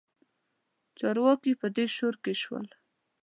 چارواکي 0.99 1.53
په 1.61 1.67
دې 1.75 1.85
شورا 1.95 2.19
کې 2.23 2.33
شته. 2.41 2.77